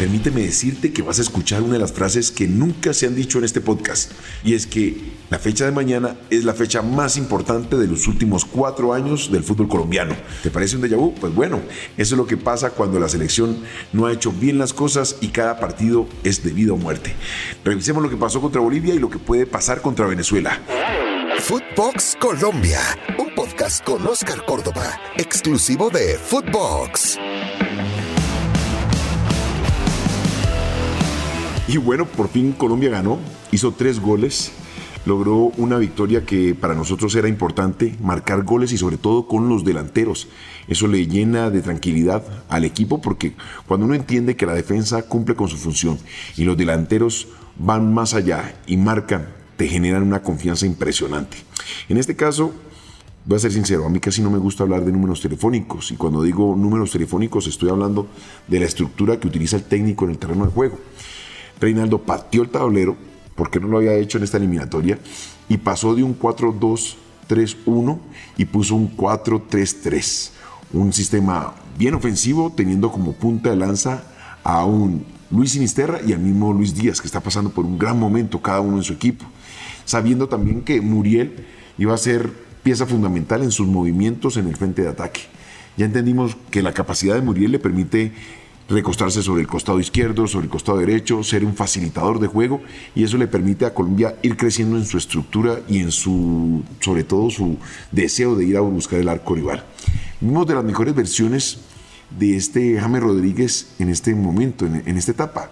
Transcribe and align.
permíteme 0.00 0.40
decirte 0.40 0.94
que 0.94 1.02
vas 1.02 1.18
a 1.18 1.22
escuchar 1.22 1.60
una 1.60 1.74
de 1.74 1.78
las 1.78 1.92
frases 1.92 2.30
que 2.30 2.48
nunca 2.48 2.94
se 2.94 3.06
han 3.06 3.14
dicho 3.14 3.36
en 3.36 3.44
este 3.44 3.60
podcast. 3.60 4.12
Y 4.42 4.54
es 4.54 4.66
que 4.66 4.96
la 5.28 5.38
fecha 5.38 5.66
de 5.66 5.72
mañana 5.72 6.16
es 6.30 6.44
la 6.44 6.54
fecha 6.54 6.80
más 6.80 7.18
importante 7.18 7.76
de 7.76 7.86
los 7.86 8.08
últimos 8.08 8.46
cuatro 8.46 8.94
años 8.94 9.30
del 9.30 9.44
fútbol 9.44 9.68
colombiano. 9.68 10.16
¿Te 10.42 10.50
parece 10.50 10.76
un 10.76 10.82
déjà 10.82 10.96
vu? 10.96 11.14
Pues 11.20 11.34
bueno, 11.34 11.60
eso 11.98 12.14
es 12.14 12.18
lo 12.18 12.26
que 12.26 12.38
pasa 12.38 12.70
cuando 12.70 12.98
la 12.98 13.10
selección 13.10 13.58
no 13.92 14.06
ha 14.06 14.12
hecho 14.12 14.32
bien 14.32 14.56
las 14.56 14.72
cosas 14.72 15.16
y 15.20 15.28
cada 15.28 15.60
partido 15.60 16.06
es 16.24 16.42
de 16.42 16.52
vida 16.52 16.72
o 16.72 16.78
muerte. 16.78 17.12
Revisemos 17.62 18.02
lo 18.02 18.08
que 18.08 18.16
pasó 18.16 18.40
contra 18.40 18.62
Bolivia 18.62 18.94
y 18.94 18.98
lo 18.98 19.10
que 19.10 19.18
puede 19.18 19.44
pasar 19.44 19.82
contra 19.82 20.06
Venezuela. 20.06 20.62
Footbox 21.40 22.16
Colombia, 22.18 22.80
un 23.18 23.34
podcast 23.34 23.84
con 23.84 24.06
Oscar 24.06 24.46
Córdoba, 24.46 24.98
exclusivo 25.18 25.90
de 25.90 26.14
Footbox. 26.14 27.18
Y 31.72 31.76
bueno, 31.76 32.04
por 32.04 32.28
fin 32.28 32.50
Colombia 32.50 32.90
ganó, 32.90 33.20
hizo 33.52 33.70
tres 33.70 34.00
goles, 34.00 34.50
logró 35.06 35.52
una 35.56 35.78
victoria 35.78 36.26
que 36.26 36.52
para 36.52 36.74
nosotros 36.74 37.14
era 37.14 37.28
importante, 37.28 37.94
marcar 38.02 38.42
goles 38.42 38.72
y 38.72 38.76
sobre 38.76 38.96
todo 38.96 39.28
con 39.28 39.48
los 39.48 39.64
delanteros. 39.64 40.26
Eso 40.66 40.88
le 40.88 41.06
llena 41.06 41.48
de 41.48 41.62
tranquilidad 41.62 42.24
al 42.48 42.64
equipo 42.64 43.00
porque 43.00 43.34
cuando 43.68 43.86
uno 43.86 43.94
entiende 43.94 44.34
que 44.34 44.46
la 44.46 44.54
defensa 44.54 45.02
cumple 45.04 45.36
con 45.36 45.46
su 45.46 45.58
función 45.58 45.96
y 46.36 46.42
los 46.42 46.56
delanteros 46.56 47.28
van 47.56 47.94
más 47.94 48.14
allá 48.14 48.56
y 48.66 48.76
marcan, 48.76 49.28
te 49.56 49.68
generan 49.68 50.02
una 50.02 50.22
confianza 50.24 50.66
impresionante. 50.66 51.36
En 51.88 51.98
este 51.98 52.16
caso, 52.16 52.52
Voy 53.22 53.36
a 53.36 53.38
ser 53.38 53.52
sincero, 53.52 53.84
a 53.84 53.90
mí 53.90 54.00
casi 54.00 54.22
no 54.22 54.30
me 54.30 54.38
gusta 54.38 54.62
hablar 54.62 54.82
de 54.82 54.90
números 54.90 55.20
telefónicos 55.20 55.92
y 55.92 55.96
cuando 55.96 56.22
digo 56.22 56.56
números 56.56 56.90
telefónicos 56.90 57.46
estoy 57.46 57.68
hablando 57.68 58.06
de 58.48 58.58
la 58.58 58.64
estructura 58.64 59.20
que 59.20 59.28
utiliza 59.28 59.56
el 59.56 59.64
técnico 59.64 60.06
en 60.06 60.12
el 60.12 60.18
terreno 60.18 60.46
de 60.46 60.50
juego. 60.50 60.78
Reinaldo 61.60 61.98
partió 61.98 62.42
el 62.42 62.48
tablero, 62.48 62.96
porque 63.34 63.60
no 63.60 63.68
lo 63.68 63.78
había 63.78 63.94
hecho 63.94 64.18
en 64.18 64.24
esta 64.24 64.36
eliminatoria, 64.36 64.98
y 65.48 65.58
pasó 65.58 65.94
de 65.94 66.02
un 66.02 66.18
4-2-3-1 66.18 67.98
y 68.36 68.44
puso 68.46 68.74
un 68.74 68.96
4-3-3. 68.96 70.30
Un 70.72 70.92
sistema 70.92 71.54
bien 71.78 71.94
ofensivo, 71.94 72.52
teniendo 72.54 72.92
como 72.92 73.12
punta 73.12 73.50
de 73.50 73.56
lanza 73.56 74.04
a 74.44 74.64
un 74.64 75.04
Luis 75.30 75.52
Sinisterra 75.52 76.00
y 76.04 76.12
al 76.12 76.20
mismo 76.20 76.52
Luis 76.52 76.74
Díaz, 76.74 77.00
que 77.00 77.06
está 77.06 77.20
pasando 77.20 77.50
por 77.50 77.64
un 77.64 77.78
gran 77.78 77.98
momento 77.98 78.40
cada 78.40 78.60
uno 78.60 78.76
en 78.76 78.82
su 78.82 78.92
equipo. 78.92 79.24
Sabiendo 79.84 80.28
también 80.28 80.62
que 80.62 80.80
Muriel 80.80 81.46
iba 81.78 81.94
a 81.94 81.98
ser 81.98 82.30
pieza 82.62 82.86
fundamental 82.86 83.42
en 83.42 83.50
sus 83.50 83.66
movimientos 83.66 84.36
en 84.36 84.48
el 84.48 84.56
frente 84.56 84.82
de 84.82 84.88
ataque. 84.88 85.22
Ya 85.76 85.86
entendimos 85.86 86.36
que 86.50 86.62
la 86.62 86.74
capacidad 86.74 87.14
de 87.14 87.22
Muriel 87.22 87.52
le 87.52 87.58
permite 87.58 88.12
recostarse 88.70 89.22
sobre 89.22 89.42
el 89.42 89.48
costado 89.48 89.80
izquierdo, 89.80 90.26
sobre 90.26 90.44
el 90.44 90.50
costado 90.50 90.78
derecho, 90.78 91.22
ser 91.22 91.44
un 91.44 91.54
facilitador 91.54 92.20
de 92.20 92.28
juego 92.28 92.62
y 92.94 93.04
eso 93.04 93.18
le 93.18 93.26
permite 93.26 93.66
a 93.66 93.74
Colombia 93.74 94.16
ir 94.22 94.36
creciendo 94.36 94.76
en 94.76 94.86
su 94.86 94.96
estructura 94.96 95.60
y 95.68 95.80
en 95.80 95.90
su, 95.90 96.62
sobre 96.78 97.04
todo 97.04 97.30
su 97.30 97.58
deseo 97.90 98.36
de 98.36 98.44
ir 98.44 98.56
a 98.56 98.60
buscar 98.60 99.00
el 99.00 99.08
arco 99.08 99.34
rival. 99.34 99.64
Vimos 100.20 100.46
de 100.46 100.54
las 100.54 100.64
mejores 100.64 100.94
versiones 100.94 101.58
de 102.16 102.36
este 102.36 102.80
James 102.80 103.02
Rodríguez 103.02 103.74
en 103.78 103.88
este 103.88 104.14
momento, 104.14 104.66
en, 104.66 104.82
en 104.86 104.96
esta 104.96 105.12
etapa. 105.12 105.50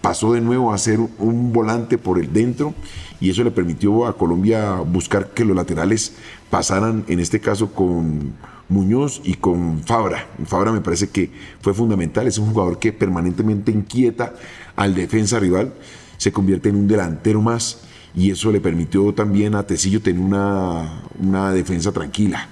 Pasó 0.00 0.32
de 0.32 0.40
nuevo 0.40 0.72
a 0.72 0.78
ser 0.78 0.98
un 1.18 1.52
volante 1.52 1.98
por 1.98 2.18
el 2.18 2.32
dentro 2.32 2.74
y 3.20 3.30
eso 3.30 3.44
le 3.44 3.50
permitió 3.50 4.06
a 4.06 4.16
Colombia 4.16 4.76
buscar 4.76 5.30
que 5.30 5.44
los 5.44 5.54
laterales 5.54 6.14
pasaran, 6.48 7.04
en 7.06 7.20
este 7.20 7.40
caso 7.40 7.72
con 7.72 8.32
Muñoz 8.70 9.20
y 9.24 9.34
con 9.34 9.82
Fabra. 9.82 10.26
Fabra 10.46 10.72
me 10.72 10.80
parece 10.80 11.08
que 11.10 11.30
fue 11.60 11.74
fundamental, 11.74 12.26
es 12.26 12.38
un 12.38 12.52
jugador 12.52 12.78
que 12.78 12.92
permanentemente 12.92 13.72
inquieta 13.72 14.34
al 14.76 14.94
defensa 14.94 15.38
rival, 15.38 15.74
se 16.16 16.32
convierte 16.32 16.70
en 16.70 16.76
un 16.76 16.88
delantero 16.88 17.42
más 17.42 17.82
y 18.14 18.30
eso 18.30 18.50
le 18.50 18.60
permitió 18.60 19.12
también 19.12 19.54
a 19.54 19.66
Tecillo 19.66 20.00
tener 20.00 20.20
una, 20.22 21.02
una 21.20 21.52
defensa 21.52 21.92
tranquila. 21.92 22.48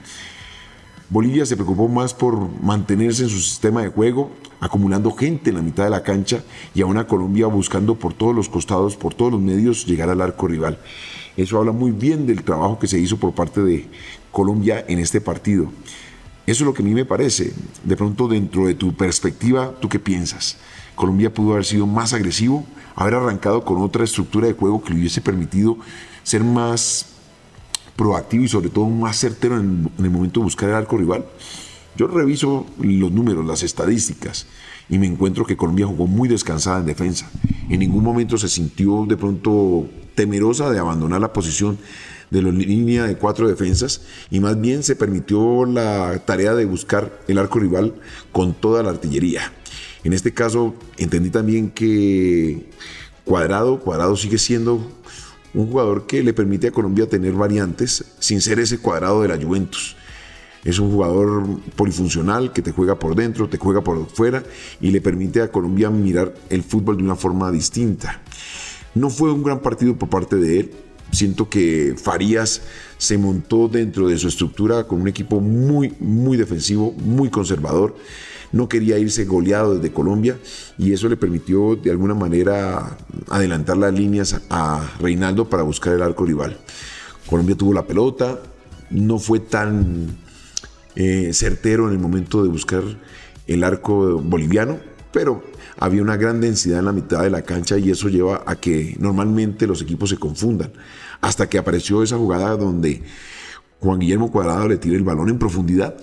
Bolivia 1.10 1.46
se 1.46 1.56
preocupó 1.56 1.88
más 1.88 2.12
por 2.12 2.62
mantenerse 2.62 3.22
en 3.22 3.30
su 3.30 3.38
sistema 3.38 3.80
de 3.80 3.88
juego, 3.88 4.30
acumulando 4.60 5.10
gente 5.12 5.48
en 5.48 5.56
la 5.56 5.62
mitad 5.62 5.84
de 5.84 5.90
la 5.90 6.02
cancha 6.02 6.44
y 6.74 6.82
a 6.82 6.86
una 6.86 7.06
Colombia 7.06 7.46
buscando 7.46 7.94
por 7.94 8.12
todos 8.12 8.36
los 8.36 8.50
costados, 8.50 8.94
por 8.94 9.14
todos 9.14 9.32
los 9.32 9.40
medios, 9.40 9.86
llegar 9.86 10.10
al 10.10 10.20
arco 10.20 10.46
rival. 10.46 10.78
Eso 11.34 11.56
habla 11.56 11.72
muy 11.72 11.92
bien 11.92 12.26
del 12.26 12.44
trabajo 12.44 12.78
que 12.78 12.86
se 12.86 12.98
hizo 12.98 13.16
por 13.16 13.32
parte 13.32 13.62
de 13.62 13.86
Colombia 14.30 14.84
en 14.86 14.98
este 14.98 15.22
partido. 15.22 15.72
Eso 16.46 16.64
es 16.64 16.66
lo 16.66 16.74
que 16.74 16.82
a 16.82 16.84
mí 16.84 16.92
me 16.92 17.06
parece. 17.06 17.54
De 17.84 17.96
pronto, 17.96 18.28
dentro 18.28 18.66
de 18.66 18.74
tu 18.74 18.94
perspectiva, 18.94 19.72
¿tú 19.80 19.88
qué 19.88 19.98
piensas? 19.98 20.58
Colombia 20.94 21.32
pudo 21.32 21.52
haber 21.52 21.64
sido 21.64 21.86
más 21.86 22.12
agresivo, 22.12 22.66
haber 22.96 23.14
arrancado 23.14 23.64
con 23.64 23.80
otra 23.80 24.04
estructura 24.04 24.46
de 24.46 24.52
juego 24.52 24.82
que 24.82 24.92
le 24.92 25.00
hubiese 25.00 25.22
permitido 25.22 25.78
ser 26.22 26.44
más 26.44 27.17
proactivo 27.98 28.44
y 28.44 28.48
sobre 28.48 28.70
todo 28.70 28.86
más 28.86 29.18
certero 29.18 29.58
en, 29.58 29.90
el 29.98 30.10
momento 30.10 30.38
de 30.38 30.44
buscar 30.44 30.68
el 30.68 30.76
arco 30.76 30.96
rival. 30.96 31.26
Yo 31.96 32.06
reviso 32.06 32.64
los 32.78 33.10
números, 33.10 33.44
las 33.44 33.64
estadísticas 33.64 34.46
y 34.88 34.98
me 34.98 35.06
encuentro 35.08 35.44
que 35.44 35.56
Colombia 35.56 35.86
jugó 35.86 36.06
muy 36.06 36.28
descansada 36.28 36.78
en 36.78 36.86
defensa. 36.86 37.28
En 37.68 37.80
ningún 37.80 38.04
momento 38.04 38.38
se 38.38 38.48
sintió 38.48 39.04
de 39.06 39.16
pronto 39.16 39.88
temerosa 40.14 40.70
de 40.70 40.78
abandonar 40.78 41.20
la 41.20 41.32
posición 41.32 41.76
de 42.30 42.42
la 42.42 42.50
línea 42.50 43.04
de 43.04 43.16
cuatro 43.16 43.48
defensas 43.48 44.02
y 44.30 44.38
más 44.38 44.60
bien 44.60 44.84
se 44.84 44.94
permitió 44.94 45.64
la 45.64 46.22
tarea 46.24 46.54
de 46.54 46.66
buscar 46.66 47.20
el 47.26 47.38
arco 47.38 47.58
rival 47.58 47.94
con 48.30 48.54
toda 48.54 48.84
la 48.84 48.90
artillería. 48.90 49.52
En 50.04 50.12
este 50.12 50.32
caso 50.32 50.76
entendí 50.98 51.30
también 51.30 51.70
que 51.70 52.68
Cuadrado, 53.24 53.80
Cuadrado 53.80 54.16
sigue 54.16 54.38
siendo 54.38 54.86
un 55.58 55.66
jugador 55.66 56.06
que 56.06 56.22
le 56.22 56.32
permite 56.32 56.68
a 56.68 56.70
Colombia 56.70 57.08
tener 57.08 57.32
variantes 57.32 58.04
sin 58.20 58.40
ser 58.40 58.60
ese 58.60 58.78
cuadrado 58.78 59.22
de 59.22 59.28
la 59.28 59.36
Juventus. 59.36 59.96
Es 60.64 60.78
un 60.78 60.92
jugador 60.92 61.60
polifuncional 61.74 62.52
que 62.52 62.62
te 62.62 62.70
juega 62.70 63.00
por 63.00 63.16
dentro, 63.16 63.48
te 63.48 63.58
juega 63.58 63.82
por 63.82 64.06
fuera 64.06 64.44
y 64.80 64.92
le 64.92 65.00
permite 65.00 65.42
a 65.42 65.50
Colombia 65.50 65.90
mirar 65.90 66.32
el 66.48 66.62
fútbol 66.62 66.98
de 66.98 67.02
una 67.02 67.16
forma 67.16 67.50
distinta. 67.50 68.22
No 68.94 69.10
fue 69.10 69.32
un 69.32 69.42
gran 69.42 69.58
partido 69.60 69.96
por 69.96 70.08
parte 70.08 70.36
de 70.36 70.60
él, 70.60 70.70
Siento 71.10 71.48
que 71.48 71.94
Farías 71.96 72.60
se 72.98 73.16
montó 73.16 73.66
dentro 73.68 74.08
de 74.08 74.18
su 74.18 74.28
estructura 74.28 74.86
con 74.86 75.00
un 75.00 75.08
equipo 75.08 75.40
muy, 75.40 75.94
muy 76.00 76.36
defensivo, 76.36 76.92
muy 76.92 77.30
conservador. 77.30 77.96
No 78.52 78.68
quería 78.68 78.98
irse 78.98 79.24
goleado 79.24 79.74
desde 79.74 79.92
Colombia 79.92 80.38
y 80.78 80.92
eso 80.92 81.08
le 81.08 81.16
permitió 81.16 81.76
de 81.76 81.90
alguna 81.90 82.14
manera 82.14 82.96
adelantar 83.28 83.76
las 83.76 83.92
líneas 83.92 84.40
a 84.48 84.90
Reinaldo 85.00 85.48
para 85.48 85.62
buscar 85.62 85.94
el 85.94 86.02
arco 86.02 86.24
rival. 86.24 86.58
Colombia 87.26 87.56
tuvo 87.56 87.74
la 87.74 87.86
pelota, 87.86 88.40
no 88.90 89.18
fue 89.18 89.40
tan 89.40 90.16
eh, 90.96 91.30
certero 91.34 91.86
en 91.88 91.92
el 91.92 91.98
momento 91.98 92.42
de 92.42 92.48
buscar 92.48 92.82
el 93.46 93.64
arco 93.64 94.18
boliviano, 94.18 94.78
pero 95.12 95.42
había 95.78 96.02
una 96.02 96.16
gran 96.16 96.40
densidad 96.40 96.80
en 96.80 96.86
la 96.86 96.92
mitad 96.92 97.22
de 97.22 97.30
la 97.30 97.42
cancha 97.42 97.78
y 97.78 97.90
eso 97.90 98.08
lleva 98.08 98.42
a 98.46 98.56
que 98.56 98.96
normalmente 98.98 99.66
los 99.66 99.82
equipos 99.82 100.10
se 100.10 100.16
confundan. 100.16 100.72
Hasta 101.20 101.48
que 101.48 101.58
apareció 101.58 102.02
esa 102.02 102.16
jugada 102.16 102.56
donde 102.56 103.02
Juan 103.80 104.00
Guillermo 104.00 104.32
Cuadrado 104.32 104.68
le 104.68 104.76
tira 104.76 104.96
el 104.96 105.04
balón 105.04 105.28
en 105.28 105.38
profundidad 105.38 105.96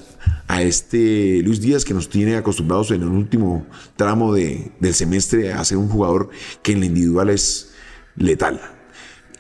a 0.48 0.62
este 0.62 1.42
Luis 1.44 1.60
Díaz 1.60 1.84
que 1.84 1.94
nos 1.94 2.10
tiene 2.10 2.38
acostumbrados 2.38 2.92
en 2.92 3.02
el 3.02 3.10
último 3.10 3.66
tramo 3.96 4.34
de, 4.34 4.72
del 4.80 4.94
semestre 4.94 5.52
a 5.52 5.64
ser 5.66 5.78
un 5.78 5.90
jugador 5.90 6.30
que 6.62 6.72
en 6.72 6.80
la 6.80 6.86
individual 6.86 7.30
es 7.30 7.74
letal. 8.16 8.62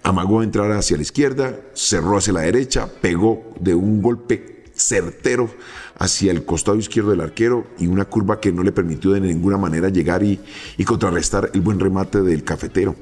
Amagó 0.03 0.43
entrar 0.43 0.71
hacia 0.71 0.97
la 0.97 1.03
izquierda, 1.03 1.59
cerró 1.73 2.17
hacia 2.17 2.33
la 2.33 2.41
derecha, 2.41 2.89
pegó 3.01 3.53
de 3.59 3.73
un 3.73 4.01
golpe 4.01 4.55
certero 4.75 5.49
hacia 5.97 6.31
el 6.31 6.45
costado 6.45 6.77
izquierdo 6.77 7.11
del 7.11 7.21
arquero 7.21 7.67
y 7.79 7.87
una 7.87 8.05
curva 8.05 8.39
que 8.39 8.51
no 8.51 8.63
le 8.63 8.71
permitió 8.71 9.11
de 9.11 9.21
ninguna 9.21 9.57
manera 9.57 9.89
llegar 9.89 10.23
y, 10.23 10.39
contrarrestar 10.85 11.49
el 11.53 11.61
buen 11.61 11.79
remate 11.79 12.21
del 12.21 12.43
cafetero. 12.43 12.95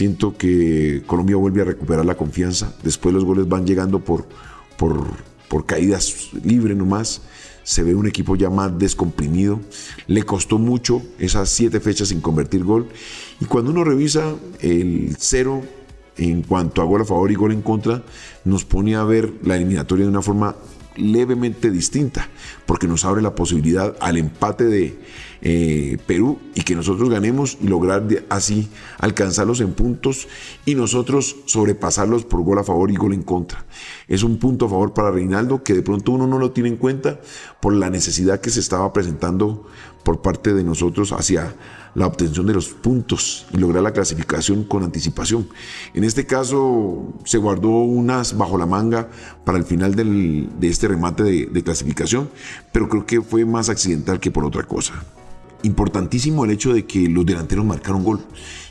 Siento 0.00 0.34
que 0.34 1.02
Colombia 1.06 1.36
vuelve 1.36 1.60
a 1.60 1.66
recuperar 1.66 2.06
la 2.06 2.16
confianza. 2.16 2.74
Después 2.82 3.14
los 3.14 3.22
goles 3.22 3.46
van 3.46 3.66
llegando 3.66 4.02
por, 4.02 4.24
por, 4.78 5.08
por 5.46 5.66
caídas 5.66 6.30
libres 6.42 6.74
nomás. 6.74 7.20
Se 7.64 7.82
ve 7.82 7.94
un 7.94 8.06
equipo 8.06 8.34
ya 8.34 8.48
más 8.48 8.78
descomprimido. 8.78 9.60
Le 10.06 10.22
costó 10.22 10.56
mucho 10.56 11.02
esas 11.18 11.50
siete 11.50 11.80
fechas 11.80 12.08
sin 12.08 12.22
convertir 12.22 12.64
gol. 12.64 12.88
Y 13.42 13.44
cuando 13.44 13.72
uno 13.72 13.84
revisa 13.84 14.36
el 14.60 15.16
cero 15.18 15.60
en 16.16 16.44
cuanto 16.44 16.80
a 16.80 16.86
gol 16.86 17.02
a 17.02 17.04
favor 17.04 17.30
y 17.30 17.34
gol 17.34 17.52
en 17.52 17.60
contra, 17.60 18.02
nos 18.46 18.64
pone 18.64 18.96
a 18.96 19.04
ver 19.04 19.30
la 19.42 19.56
eliminatoria 19.56 20.06
de 20.06 20.10
una 20.10 20.22
forma 20.22 20.56
levemente 20.96 21.70
distinta, 21.70 22.28
porque 22.66 22.88
nos 22.88 23.04
abre 23.04 23.22
la 23.22 23.34
posibilidad 23.34 23.96
al 24.00 24.16
empate 24.16 24.64
de 24.64 24.98
eh, 25.42 25.96
Perú 26.06 26.38
y 26.54 26.62
que 26.62 26.74
nosotros 26.74 27.08
ganemos 27.08 27.56
y 27.62 27.68
lograr 27.68 28.06
así 28.28 28.68
alcanzarlos 28.98 29.60
en 29.60 29.72
puntos 29.72 30.28
y 30.66 30.74
nosotros 30.74 31.36
sobrepasarlos 31.46 32.24
por 32.24 32.42
gol 32.42 32.58
a 32.58 32.64
favor 32.64 32.90
y 32.90 32.96
gol 32.96 33.14
en 33.14 33.22
contra. 33.22 33.64
Es 34.06 34.22
un 34.22 34.38
punto 34.38 34.66
a 34.66 34.68
favor 34.68 34.92
para 34.92 35.10
Reinaldo 35.10 35.62
que 35.62 35.74
de 35.74 35.82
pronto 35.82 36.12
uno 36.12 36.26
no 36.26 36.38
lo 36.38 36.50
tiene 36.50 36.68
en 36.68 36.76
cuenta 36.76 37.20
por 37.60 37.72
la 37.72 37.88
necesidad 37.88 38.40
que 38.40 38.50
se 38.50 38.60
estaba 38.60 38.92
presentando 38.92 39.66
por 40.02 40.20
parte 40.20 40.52
de 40.52 40.64
nosotros 40.64 41.12
hacia 41.12 41.54
la 41.94 42.06
obtención 42.06 42.46
de 42.46 42.54
los 42.54 42.68
puntos 42.68 43.46
y 43.52 43.58
lograr 43.58 43.82
la 43.82 43.92
clasificación 43.92 44.64
con 44.64 44.82
anticipación. 44.84 45.48
En 45.94 46.04
este 46.04 46.26
caso 46.26 47.14
se 47.24 47.38
guardó 47.38 47.70
unas 47.70 48.36
bajo 48.36 48.58
la 48.58 48.66
manga 48.66 49.08
para 49.44 49.58
el 49.58 49.64
final 49.64 49.94
de 49.94 50.68
este 50.68 50.88
remate 50.88 51.22
de 51.22 51.62
clasificación, 51.62 52.30
pero 52.72 52.88
creo 52.88 53.06
que 53.06 53.20
fue 53.20 53.44
más 53.44 53.68
accidental 53.68 54.20
que 54.20 54.30
por 54.30 54.44
otra 54.44 54.62
cosa 54.64 55.04
importantísimo 55.62 56.44
el 56.44 56.50
hecho 56.50 56.72
de 56.72 56.86
que 56.86 57.08
los 57.08 57.26
delanteros 57.26 57.64
marcaron 57.64 58.04
gol. 58.04 58.20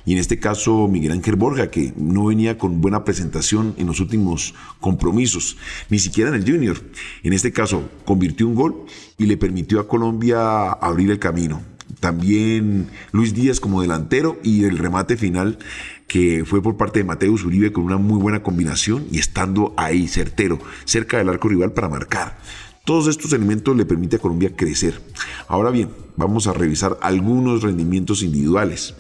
Y 0.06 0.14
en 0.14 0.20
este 0.20 0.40
caso 0.40 0.88
Miguel 0.88 1.12
Ángel 1.12 1.36
Borja, 1.36 1.70
que 1.70 1.94
no 1.98 2.26
venía 2.26 2.58
con 2.58 2.82
buena 2.82 3.04
presentación 3.04 3.76
en 3.78 3.88
los 3.88 4.00
últimos 4.00 4.56
compromisos, 4.80 5.58
ni 5.90 6.00
siquiera 6.00 6.30
en 6.30 6.36
el 6.36 6.50
Junior. 6.50 6.78
En 7.24 7.34
este 7.34 7.52
caso 7.52 7.90
convirtió 8.06 8.48
un 8.48 8.56
gol 8.56 8.86
y 9.18 9.26
le 9.26 9.38
permitió 9.38 9.80
a 9.80 9.88
Colombia 9.88 10.72
abrir 10.72 11.12
el 11.12 11.20
camino. 11.20 11.62
También 12.00 12.88
Luis 13.12 13.34
Díaz 13.34 13.60
como 13.60 13.82
delantero 13.82 14.40
y 14.44 14.64
el 14.64 14.78
remate 14.78 15.18
final 15.18 15.60
que 16.08 16.44
fue 16.46 16.62
por 16.62 16.76
parte 16.76 17.00
de 17.00 17.06
Mateus 17.06 17.46
Uribe 17.46 17.72
con 17.72 17.84
una 17.84 17.98
muy 17.98 18.20
buena 18.20 18.42
combinación 18.42 19.06
y 19.12 19.20
estando 19.20 19.74
ahí 19.78 20.08
certero, 20.08 20.60
cerca 20.86 21.18
del 21.18 21.30
arco 21.30 21.50
rival 21.50 21.72
para 21.72 21.88
marcar. 21.88 22.40
Todos 22.84 23.08
estos 23.08 23.32
elementos 23.34 23.78
le 23.78 23.86
permiten 23.86 24.18
a 24.18 24.22
Colombia 24.22 24.56
crecer. 24.56 25.00
Ahora 25.48 25.70
bien, 25.70 25.90
vamos 26.16 26.48
a 26.48 26.54
revisar 26.54 26.98
algunos 27.02 27.62
rendimientos 27.62 28.24
individuales. 28.24 28.96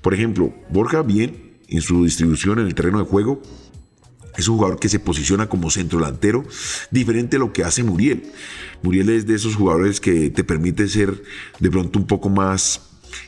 Por 0.00 0.14
ejemplo, 0.14 0.54
Borja 0.70 1.02
bien 1.02 1.58
en 1.68 1.82
su 1.82 2.04
distribución 2.04 2.58
en 2.60 2.66
el 2.66 2.74
terreno 2.74 3.00
de 3.00 3.04
juego. 3.04 3.42
Es 4.36 4.48
un 4.48 4.56
jugador 4.56 4.78
que 4.78 4.88
se 4.88 4.98
posiciona 4.98 5.48
como 5.48 5.70
centro 5.70 5.98
delantero, 5.98 6.44
diferente 6.90 7.36
a 7.36 7.38
lo 7.38 7.52
que 7.52 7.64
hace 7.64 7.82
Muriel. 7.82 8.24
Muriel 8.82 9.10
es 9.10 9.26
de 9.26 9.34
esos 9.34 9.54
jugadores 9.54 10.00
que 10.00 10.30
te 10.30 10.44
permite 10.44 10.88
ser 10.88 11.22
de 11.60 11.70
pronto 11.70 11.98
un 11.98 12.06
poco 12.06 12.28
más 12.28 12.80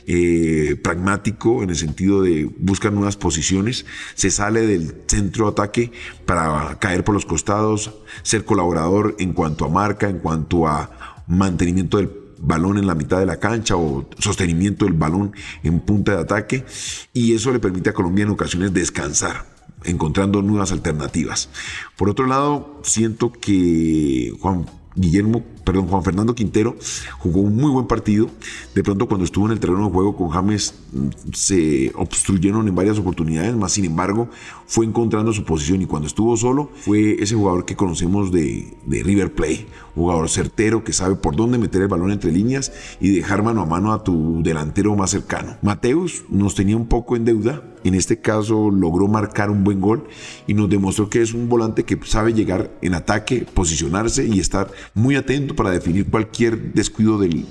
eh, 0.05 0.79
pragmático 0.83 1.63
en 1.63 1.69
el 1.69 1.75
sentido 1.75 2.21
de 2.21 2.49
buscar 2.59 2.91
nuevas 2.93 3.15
posiciones, 3.15 3.85
se 4.15 4.31
sale 4.31 4.65
del 4.65 5.03
centro 5.07 5.47
ataque 5.47 5.91
para 6.25 6.77
caer 6.79 7.03
por 7.03 7.13
los 7.13 7.25
costados, 7.25 7.93
ser 8.23 8.45
colaborador 8.45 9.15
en 9.19 9.33
cuanto 9.33 9.65
a 9.65 9.69
marca, 9.69 10.09
en 10.09 10.19
cuanto 10.19 10.67
a 10.67 11.23
mantenimiento 11.27 11.97
del 11.97 12.09
balón 12.39 12.77
en 12.77 12.87
la 12.87 12.95
mitad 12.95 13.19
de 13.19 13.25
la 13.25 13.39
cancha 13.39 13.75
o 13.75 14.09
sostenimiento 14.19 14.85
del 14.85 14.93
balón 14.93 15.33
en 15.63 15.79
punta 15.79 16.15
de 16.15 16.21
ataque 16.21 16.65
y 17.13 17.33
eso 17.33 17.51
le 17.51 17.59
permite 17.59 17.89
a 17.89 17.93
Colombia 17.93 18.23
en 18.23 18.29
ocasiones 18.29 18.73
descansar 18.73 19.56
encontrando 19.87 20.41
nuevas 20.41 20.71
alternativas. 20.71 21.49
Por 21.95 22.09
otro 22.09 22.27
lado, 22.27 22.79
siento 22.83 23.31
que 23.31 24.33
Juan 24.39 24.65
Guillermo, 24.97 25.43
perdón, 25.63 25.87
Juan 25.87 26.03
Fernando 26.03 26.33
Quintero 26.33 26.75
jugó 27.19 27.41
un 27.41 27.55
muy 27.55 27.71
buen 27.71 27.85
partido. 27.85 28.29
De 28.73 28.83
pronto 28.83 29.07
cuando 29.07 29.25
estuvo 29.25 29.45
en 29.45 29.51
el 29.51 29.59
terreno 29.59 29.85
de 29.85 29.91
juego 29.91 30.17
con 30.17 30.29
James 30.29 30.73
mm, 30.91 31.07
se 31.33 31.91
obstruyeron 31.95 32.67
en 32.67 32.75
varias 32.75 32.97
oportunidades, 32.97 33.55
más 33.55 33.73
sin 33.73 33.85
embargo 33.85 34.29
fue 34.65 34.85
encontrando 34.85 35.31
su 35.33 35.43
posición 35.43 35.81
y 35.81 35.85
cuando 35.85 36.07
estuvo 36.07 36.35
solo 36.35 36.71
fue 36.81 37.21
ese 37.21 37.35
jugador 37.35 37.65
que 37.65 37.75
conocemos 37.75 38.31
de, 38.31 38.75
de 38.85 39.03
River 39.03 39.33
Play, 39.33 39.67
jugador 39.93 40.29
certero 40.29 40.83
que 40.83 40.93
sabe 40.93 41.15
por 41.15 41.35
dónde 41.35 41.59
meter 41.59 41.83
el 41.83 41.87
balón 41.87 42.11
entre 42.11 42.31
líneas 42.31 42.71
y 42.99 43.11
dejar 43.11 43.43
mano 43.43 43.61
a 43.61 43.65
mano 43.65 43.93
a 43.93 44.03
tu 44.03 44.41
delantero 44.41 44.95
más 44.95 45.11
cercano. 45.11 45.57
Mateus 45.61 46.23
nos 46.29 46.55
tenía 46.55 46.75
un 46.75 46.87
poco 46.87 47.15
en 47.15 47.25
deuda, 47.25 47.63
en 47.87 47.95
este 47.95 48.19
caso 48.19 48.69
logró 48.71 49.07
marcar 49.07 49.49
un 49.49 49.63
buen 49.63 49.81
gol 49.81 50.07
y 50.47 50.53
nos 50.53 50.69
demostró 50.69 51.09
que 51.09 51.21
es 51.21 51.33
un 51.33 51.49
volante 51.49 51.83
que 51.83 51.97
sabe 52.05 52.33
llegar 52.33 52.71
en 52.81 52.93
ataque, 52.93 53.45
posicionarse 53.53 54.25
y 54.25 54.39
estar 54.39 54.71
muy 54.93 55.15
atento 55.15 55.55
para 55.55 55.71
definir 55.71 56.09
cualquier 56.09 56.73
descuido 56.73 57.17
del, 57.19 57.45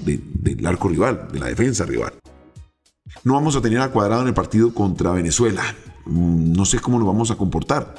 arco 0.67 0.89
rival, 0.89 1.29
de 1.33 1.39
la 1.39 1.47
defensa 1.47 1.85
rival. 1.85 2.13
No 3.25 3.35
vamos 3.35 3.57
a 3.57 3.61
tener 3.61 3.81
a 3.81 3.91
Cuadrado 3.91 4.23
en 4.23 4.29
el 4.29 4.35
partido 4.35 4.73
contra 4.73 5.13
Venezuela. 5.13 5.63
Mm, 6.07 6.53
no 6.53 6.65
sé 6.65 6.79
cómo 6.79 6.99
nos 6.99 7.07
vamos 7.07 7.31
a 7.31 7.37
comportar. 7.37 7.95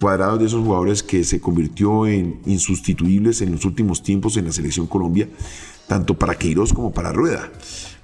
Cuadrado 0.00 0.38
de 0.38 0.46
esos 0.46 0.64
jugadores 0.64 1.02
que 1.02 1.22
se 1.24 1.40
convirtió 1.40 2.06
en 2.06 2.40
insustituibles 2.46 3.40
en 3.42 3.52
los 3.52 3.64
últimos 3.64 4.02
tiempos 4.02 4.36
en 4.36 4.46
la 4.46 4.52
selección 4.52 4.86
Colombia, 4.86 5.28
tanto 5.86 6.18
para 6.18 6.36
Queiroz 6.36 6.72
como 6.72 6.92
para 6.92 7.12
Rueda 7.12 7.50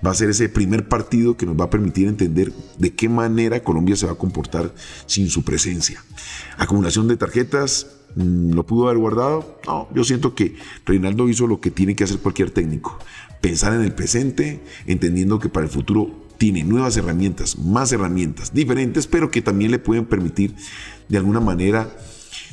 va 0.05 0.11
a 0.11 0.15
ser 0.15 0.31
ese 0.31 0.49
primer 0.49 0.89
partido 0.89 1.37
que 1.37 1.47
nos 1.47 1.59
va 1.59 1.65
a 1.65 1.71
permitir 1.71 2.09
entender 2.09 2.53
de 2.79 2.95
qué 2.95 3.09
manera 3.09 3.63
Colombia 3.63 3.97
se 3.97 4.07
va 4.07 4.13
a 4.13 4.17
comportar 4.17 4.73
sin 5.07 5.29
su 5.29 5.45
presencia. 5.45 6.03
Acumulación 6.57 7.09
de 7.09 7.17
tarjetas, 7.17 7.87
mm, 8.17 8.53
¿lo 8.53 8.67
pudo 8.67 8.89
haber 8.89 8.99
guardado? 8.99 9.61
No, 9.67 9.89
yo 9.95 10.05
siento 10.05 10.35
que 10.35 10.57
Reinaldo 10.87 11.29
hizo 11.29 11.47
lo 11.47 11.61
que 11.61 11.71
tiene 11.71 11.95
que 11.95 12.05
hacer 12.05 12.19
cualquier 12.19 12.51
técnico. 12.51 12.99
Pensar 13.41 13.75
en 13.75 13.83
el 13.83 13.93
presente, 13.93 14.63
entendiendo 14.87 15.39
que 15.39 15.49
para 15.49 15.67
el 15.67 15.73
futuro 15.73 16.11
tiene 16.39 16.65
nuevas 16.65 16.97
herramientas, 16.97 17.59
más 17.59 17.93
herramientas 17.93 18.55
diferentes, 18.55 19.07
pero 19.07 19.31
que 19.31 19.43
también 19.43 19.71
le 19.71 19.79
pueden 19.79 20.07
permitir 20.07 20.55
de 21.09 21.19
alguna 21.19 21.41
manera 21.41 21.95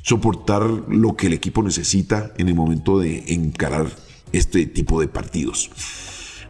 soportar 0.01 0.63
lo 0.63 1.15
que 1.15 1.27
el 1.27 1.33
equipo 1.33 1.63
necesita 1.63 2.33
en 2.37 2.49
el 2.49 2.55
momento 2.55 2.99
de 2.99 3.23
encarar 3.27 4.06
este 4.31 4.65
tipo 4.65 5.01
de 5.01 5.07
partidos. 5.07 5.69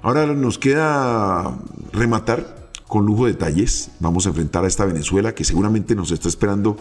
Ahora 0.01 0.25
nos 0.27 0.57
queda 0.57 1.57
rematar 1.91 2.69
con 2.87 3.05
lujo 3.05 3.25
de 3.25 3.33
detalles. 3.33 3.91
Vamos 3.99 4.25
a 4.25 4.29
enfrentar 4.29 4.63
a 4.63 4.67
esta 4.67 4.85
Venezuela 4.85 5.35
que 5.35 5.43
seguramente 5.43 5.95
nos 5.95 6.11
está 6.11 6.27
esperando 6.27 6.77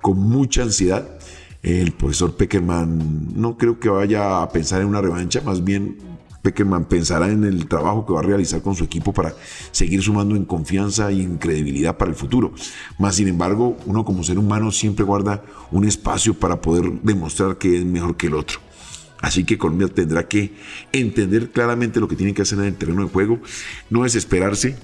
con 0.00 0.18
mucha 0.18 0.62
ansiedad. 0.62 1.18
El 1.62 1.92
profesor 1.92 2.36
Peckerman 2.36 3.34
no 3.34 3.58
creo 3.58 3.78
que 3.78 3.88
vaya 3.88 4.42
a 4.42 4.48
pensar 4.48 4.80
en 4.80 4.88
una 4.88 5.02
revancha, 5.02 5.42
más 5.42 5.62
bien 5.62 5.98
Peckerman 6.42 6.86
pensará 6.86 7.28
en 7.28 7.44
el 7.44 7.68
trabajo 7.68 8.06
que 8.06 8.14
va 8.14 8.20
a 8.20 8.22
realizar 8.22 8.62
con 8.62 8.74
su 8.74 8.84
equipo 8.84 9.12
para 9.12 9.34
seguir 9.72 10.02
sumando 10.02 10.36
en 10.36 10.46
confianza 10.46 11.12
y 11.12 11.22
en 11.22 11.36
credibilidad 11.36 11.98
para 11.98 12.10
el 12.10 12.16
futuro. 12.16 12.52
Más 12.98 13.16
sin 13.16 13.28
embargo, 13.28 13.76
uno 13.84 14.04
como 14.04 14.24
ser 14.24 14.38
humano 14.38 14.72
siempre 14.72 15.04
guarda 15.04 15.42
un 15.70 15.84
espacio 15.84 16.32
para 16.32 16.60
poder 16.60 17.02
demostrar 17.02 17.58
que 17.58 17.76
es 17.76 17.84
mejor 17.84 18.16
que 18.16 18.28
el 18.28 18.34
otro. 18.34 18.58
Así 19.20 19.44
que 19.44 19.58
Colombia 19.58 19.88
tendrá 19.88 20.26
que 20.26 20.52
entender 20.92 21.50
claramente 21.50 22.00
lo 22.00 22.08
que 22.08 22.16
tiene 22.16 22.34
que 22.34 22.42
hacer 22.42 22.58
en 22.58 22.66
el 22.66 22.76
terreno 22.76 23.04
de 23.04 23.10
juego, 23.10 23.40
no 23.90 24.04
desesperarse. 24.04 24.76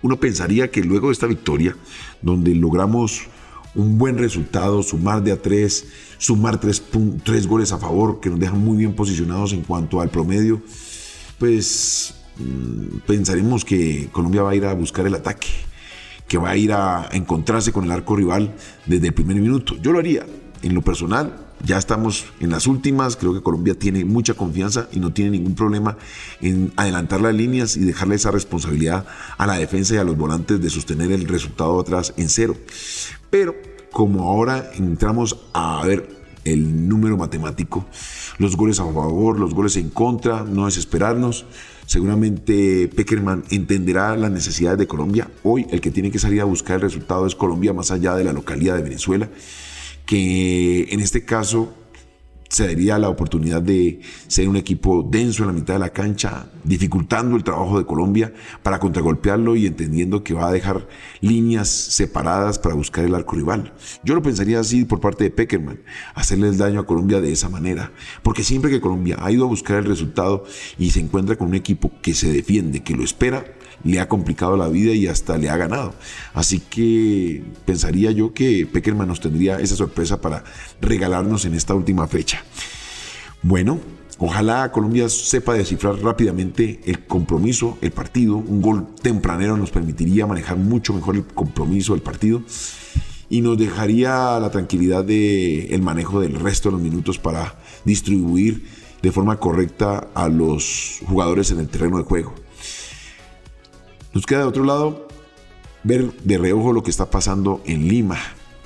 Uno 0.00 0.18
pensaría 0.18 0.70
que 0.70 0.82
luego 0.82 1.08
de 1.08 1.12
esta 1.12 1.26
victoria, 1.26 1.76
donde 2.22 2.54
logramos 2.54 3.22
un 3.74 3.98
buen 3.98 4.18
resultado, 4.18 4.82
sumar 4.82 5.22
de 5.22 5.32
a 5.32 5.40
tres, 5.40 5.86
sumar 6.18 6.60
tres, 6.60 6.82
tres 7.24 7.46
goles 7.46 7.72
a 7.72 7.78
favor, 7.78 8.20
que 8.20 8.30
nos 8.30 8.40
dejan 8.40 8.58
muy 8.58 8.76
bien 8.78 8.94
posicionados 8.94 9.52
en 9.52 9.62
cuanto 9.62 10.00
al 10.00 10.10
promedio, 10.10 10.62
pues 11.38 12.14
mm, 12.38 12.98
pensaremos 13.06 13.64
que 13.64 14.08
Colombia 14.12 14.42
va 14.42 14.50
a 14.50 14.54
ir 14.54 14.64
a 14.64 14.74
buscar 14.74 15.06
el 15.06 15.14
ataque, 15.14 15.48
que 16.28 16.38
va 16.38 16.50
a 16.50 16.56
ir 16.56 16.72
a 16.72 17.08
encontrarse 17.12 17.72
con 17.72 17.84
el 17.84 17.92
arco 17.92 18.16
rival 18.16 18.54
desde 18.86 19.08
el 19.08 19.14
primer 19.14 19.36
minuto. 19.36 19.76
Yo 19.80 19.92
lo 19.92 19.98
haría, 19.98 20.26
en 20.62 20.74
lo 20.74 20.82
personal, 20.82 21.51
ya 21.64 21.78
estamos 21.78 22.26
en 22.40 22.50
las 22.50 22.66
últimas, 22.66 23.16
creo 23.16 23.34
que 23.34 23.40
Colombia 23.40 23.74
tiene 23.74 24.04
mucha 24.04 24.34
confianza 24.34 24.88
y 24.92 25.00
no 25.00 25.12
tiene 25.12 25.32
ningún 25.32 25.54
problema 25.54 25.96
en 26.40 26.72
adelantar 26.76 27.20
las 27.20 27.34
líneas 27.34 27.76
y 27.76 27.80
dejarle 27.80 28.16
esa 28.16 28.30
responsabilidad 28.30 29.06
a 29.38 29.46
la 29.46 29.54
defensa 29.54 29.94
y 29.94 29.98
a 29.98 30.04
los 30.04 30.16
volantes 30.16 30.60
de 30.60 30.70
sostener 30.70 31.12
el 31.12 31.26
resultado 31.28 31.78
atrás 31.78 32.14
en 32.16 32.28
cero. 32.28 32.56
Pero 33.30 33.54
como 33.92 34.28
ahora 34.28 34.70
entramos 34.74 35.38
a 35.52 35.84
ver 35.84 36.08
el 36.44 36.88
número 36.88 37.16
matemático, 37.16 37.86
los 38.38 38.56
goles 38.56 38.80
a 38.80 38.84
favor, 38.84 39.38
los 39.38 39.54
goles 39.54 39.76
en 39.76 39.90
contra, 39.90 40.42
no 40.42 40.66
desesperarnos. 40.66 41.44
Seguramente 41.86 42.88
Peckerman 42.88 43.44
entenderá 43.50 44.16
las 44.16 44.30
necesidades 44.30 44.78
de 44.78 44.86
Colombia. 44.86 45.30
Hoy 45.44 45.66
el 45.70 45.80
que 45.80 45.90
tiene 45.90 46.10
que 46.10 46.18
salir 46.18 46.40
a 46.40 46.44
buscar 46.44 46.76
el 46.76 46.82
resultado 46.82 47.26
es 47.26 47.34
Colombia 47.34 47.72
más 47.72 47.90
allá 47.90 48.14
de 48.14 48.24
la 48.24 48.32
localidad 48.32 48.76
de 48.76 48.82
Venezuela 48.82 49.28
que 50.06 50.88
en 50.90 51.00
este 51.00 51.24
caso 51.24 51.74
se 52.52 52.66
daría 52.66 52.98
la 52.98 53.08
oportunidad 53.08 53.62
de 53.62 54.00
ser 54.26 54.46
un 54.46 54.56
equipo 54.56 55.02
denso 55.02 55.42
en 55.42 55.46
la 55.46 55.54
mitad 55.54 55.72
de 55.72 55.80
la 55.80 55.88
cancha, 55.88 56.50
dificultando 56.64 57.34
el 57.34 57.44
trabajo 57.44 57.78
de 57.78 57.86
Colombia 57.86 58.34
para 58.62 58.78
contragolpearlo 58.78 59.56
y 59.56 59.66
entendiendo 59.66 60.22
que 60.22 60.34
va 60.34 60.48
a 60.48 60.52
dejar 60.52 60.86
líneas 61.22 61.70
separadas 61.70 62.58
para 62.58 62.74
buscar 62.74 63.06
el 63.06 63.14
arco 63.14 63.36
rival. 63.36 63.72
Yo 64.04 64.14
lo 64.14 64.20
pensaría 64.20 64.60
así 64.60 64.84
por 64.84 65.00
parte 65.00 65.24
de 65.24 65.30
Peckerman, 65.30 65.80
hacerle 66.14 66.48
el 66.48 66.58
daño 66.58 66.80
a 66.80 66.86
Colombia 66.86 67.22
de 67.22 67.32
esa 67.32 67.48
manera, 67.48 67.90
porque 68.22 68.44
siempre 68.44 68.70
que 68.70 68.82
Colombia 68.82 69.16
ha 69.20 69.32
ido 69.32 69.44
a 69.46 69.48
buscar 69.48 69.78
el 69.78 69.86
resultado 69.86 70.44
y 70.78 70.90
se 70.90 71.00
encuentra 71.00 71.36
con 71.36 71.48
un 71.48 71.54
equipo 71.54 71.90
que 72.02 72.12
se 72.12 72.30
defiende, 72.30 72.82
que 72.82 72.94
lo 72.94 73.02
espera, 73.02 73.46
le 73.84 74.00
ha 74.00 74.08
complicado 74.08 74.56
la 74.56 74.68
vida 74.68 74.92
y 74.92 75.06
hasta 75.06 75.38
le 75.38 75.50
ha 75.50 75.56
ganado. 75.56 75.94
Así 76.34 76.60
que 76.60 77.42
pensaría 77.64 78.10
yo 78.10 78.32
que 78.32 78.66
Peckerman 78.66 79.08
nos 79.08 79.20
tendría 79.20 79.58
esa 79.60 79.76
sorpresa 79.76 80.20
para 80.20 80.44
regalarnos 80.80 81.44
en 81.44 81.54
esta 81.54 81.74
última 81.74 82.06
fecha. 82.06 82.42
Bueno, 83.42 83.80
Ojalá 84.24 84.70
Colombia 84.70 85.08
sepa 85.08 85.54
descifrar 85.54 85.96
rápidamente 85.96 86.80
el 86.84 87.06
compromiso, 87.06 87.76
el 87.80 87.90
partido. 87.90 88.36
Un 88.36 88.62
gol 88.62 88.86
tempranero 89.02 89.56
nos 89.56 89.72
permitiría 89.72 90.28
manejar 90.28 90.58
mucho 90.58 90.94
mejor 90.94 91.16
el 91.16 91.24
compromiso, 91.24 91.92
el 91.92 92.02
partido. 92.02 92.40
Y 93.28 93.40
nos 93.40 93.58
dejaría 93.58 94.38
la 94.38 94.48
tranquilidad 94.52 95.04
del 95.04 95.72
el 95.72 95.82
manejo 95.82 96.20
del 96.20 96.38
resto 96.38 96.68
de 96.68 96.74
los 96.74 96.80
minutos 96.80 97.18
para 97.18 97.58
distribuir 97.84 98.64
de 99.02 99.10
forma 99.10 99.40
correcta 99.40 100.06
a 100.14 100.28
los 100.28 101.00
jugadores 101.04 101.50
en 101.50 101.58
el 101.58 101.68
terreno 101.68 101.98
de 101.98 102.04
juego. 102.04 102.32
Nos 104.14 104.26
queda 104.26 104.40
de 104.40 104.44
otro 104.44 104.64
lado 104.64 105.08
ver 105.84 106.12
de 106.22 106.36
reojo 106.36 106.74
lo 106.74 106.82
que 106.82 106.90
está 106.90 107.10
pasando 107.10 107.62
en 107.64 107.88
Lima. 107.88 108.18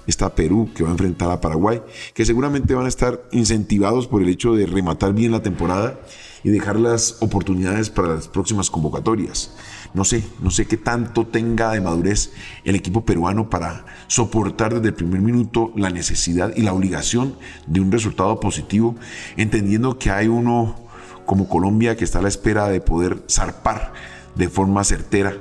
Está 0.09 0.35
Perú 0.35 0.71
que 0.75 0.83
va 0.83 0.89
a 0.89 0.93
enfrentar 0.93 1.31
a 1.31 1.41
Paraguay, 1.41 1.83
que 2.15 2.25
seguramente 2.25 2.75
van 2.75 2.87
a 2.87 2.89
estar 2.89 3.23
incentivados 3.31 4.09
por 4.09 4.23
el 4.23 4.29
hecho 4.29 4.55
de 4.55 4.67
rematar 4.67 5.15
bien 5.15 5.31
la 5.31 5.43
temporada 5.43 6.01
y 6.43 6.51
dejar 6.51 6.79
las 6.79 7.23
oportunidades 7.23 7.91
para 7.91 8.15
las 8.15 8.27
próximas 8.27 8.71
convocatorias. 8.71 9.55
No 9.95 10.05
sé, 10.05 10.25
no 10.41 10.51
sé 10.51 10.67
qué 10.67 10.77
tanto 10.77 11.27
tenga 11.27 11.71
de 11.73 11.81
madurez 11.81 12.33
el 12.65 12.75
equipo 12.75 13.05
peruano 13.05 13.49
para 13.49 13.87
soportar 14.09 14.75
desde 14.75 14.89
el 14.89 14.95
primer 14.95 15.21
minuto 15.21 15.73
la 15.77 15.91
necesidad 15.91 16.53
y 16.57 16.63
la 16.63 16.73
obligación 16.73 17.37
de 17.69 17.81
un 17.81 17.93
resultado 17.93 18.41
positivo, 18.41 18.97
entendiendo 19.37 19.97
que 19.99 20.11
hay 20.11 20.27
uno 20.27 20.77
como 21.25 21.49
Colombia 21.49 21.97
que 21.97 22.05
está 22.05 22.19
a 22.19 22.23
la 22.23 22.29
espera 22.29 22.69
de 22.69 22.81
poder 22.81 23.23
zarpar 23.29 23.93
de 24.37 24.49
forma 24.49 24.85
certera 24.85 25.37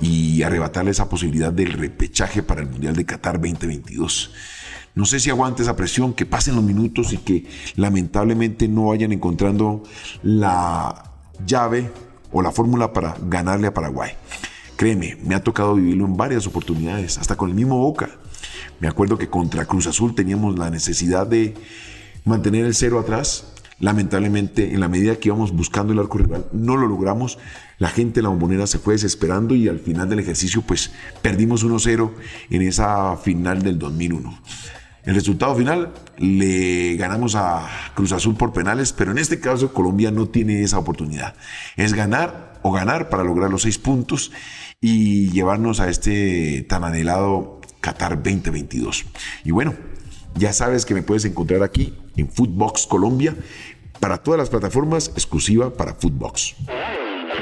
y 0.00 0.42
arrebatarle 0.42 0.90
esa 0.90 1.08
posibilidad 1.08 1.52
del 1.52 1.72
repechaje 1.72 2.42
para 2.42 2.60
el 2.60 2.68
Mundial 2.68 2.94
de 2.94 3.04
Qatar 3.04 3.40
2022. 3.40 4.32
No 4.94 5.06
sé 5.06 5.18
si 5.18 5.30
aguante 5.30 5.62
esa 5.62 5.74
presión, 5.74 6.12
que 6.12 6.26
pasen 6.26 6.54
los 6.54 6.64
minutos 6.64 7.12
y 7.12 7.18
que 7.18 7.46
lamentablemente 7.76 8.68
no 8.68 8.86
vayan 8.86 9.12
encontrando 9.12 9.82
la 10.22 11.10
llave 11.44 11.90
o 12.30 12.42
la 12.42 12.52
fórmula 12.52 12.92
para 12.92 13.16
ganarle 13.20 13.66
a 13.66 13.74
Paraguay. 13.74 14.12
Créeme, 14.76 15.16
me 15.24 15.34
ha 15.34 15.42
tocado 15.42 15.74
vivirlo 15.74 16.04
en 16.04 16.16
varias 16.16 16.46
oportunidades, 16.46 17.18
hasta 17.18 17.36
con 17.36 17.48
el 17.48 17.54
mismo 17.54 17.78
Boca. 17.78 18.10
Me 18.80 18.88
acuerdo 18.88 19.18
que 19.18 19.28
contra 19.28 19.66
Cruz 19.66 19.86
Azul 19.86 20.14
teníamos 20.14 20.58
la 20.58 20.70
necesidad 20.70 21.26
de 21.26 21.54
mantener 22.24 22.64
el 22.64 22.74
cero 22.74 22.98
atrás 22.98 23.53
Lamentablemente, 23.80 24.72
en 24.72 24.80
la 24.80 24.88
medida 24.88 25.16
que 25.16 25.28
íbamos 25.28 25.52
buscando 25.52 25.92
el 25.92 25.98
arco 25.98 26.18
rival, 26.18 26.46
no 26.52 26.76
lo 26.76 26.86
logramos. 26.86 27.38
La 27.78 27.88
gente 27.88 28.16
de 28.16 28.22
la 28.22 28.28
bombonera 28.28 28.66
se 28.66 28.78
fue 28.78 28.94
desesperando 28.94 29.54
y 29.54 29.68
al 29.68 29.80
final 29.80 30.08
del 30.08 30.20
ejercicio, 30.20 30.62
pues 30.62 30.92
perdimos 31.22 31.64
1-0 31.66 32.12
en 32.50 32.62
esa 32.62 33.16
final 33.16 33.62
del 33.62 33.78
2001. 33.78 34.38
El 35.04 35.14
resultado 35.14 35.54
final 35.54 35.92
le 36.16 36.96
ganamos 36.96 37.34
a 37.34 37.68
Cruz 37.94 38.12
Azul 38.12 38.36
por 38.36 38.54
penales, 38.54 38.92
pero 38.92 39.10
en 39.10 39.18
este 39.18 39.38
caso 39.38 39.74
Colombia 39.74 40.10
no 40.10 40.28
tiene 40.28 40.62
esa 40.62 40.78
oportunidad. 40.78 41.34
Es 41.76 41.92
ganar 41.92 42.54
o 42.62 42.72
ganar 42.72 43.10
para 43.10 43.22
lograr 43.22 43.50
los 43.50 43.62
seis 43.62 43.78
puntos 43.78 44.32
y 44.80 45.30
llevarnos 45.30 45.80
a 45.80 45.90
este 45.90 46.64
tan 46.68 46.84
anhelado 46.84 47.60
Qatar 47.80 48.22
2022. 48.22 49.04
Y 49.44 49.50
bueno, 49.50 49.74
ya 50.36 50.54
sabes 50.54 50.86
que 50.86 50.94
me 50.94 51.02
puedes 51.02 51.26
encontrar 51.26 51.62
aquí 51.62 51.92
en 52.16 52.28
Footbox 52.28 52.86
Colombia 52.86 53.36
para 54.00 54.18
todas 54.18 54.38
las 54.38 54.50
plataformas 54.50 55.08
exclusiva 55.08 55.72
para 55.72 55.94
Footbox. 55.94 56.56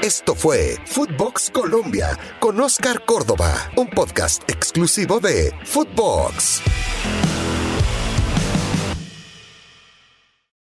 Esto 0.03 0.35
fue 0.35 0.77
Footbox 0.87 1.51
Colombia 1.51 2.19
con 2.41 2.61
Oscar 2.61 3.05
Córdoba, 3.05 3.55
un 3.77 3.89
podcast 3.89 4.43
exclusivo 4.51 5.21
de 5.21 5.53
Footbox. 5.65 6.63